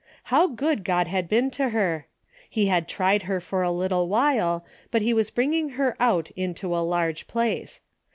[0.33, 2.07] How good God had been to her!
[2.49, 6.75] He had tried her for a little while, but he was bringing her out into
[6.75, 7.81] a large place.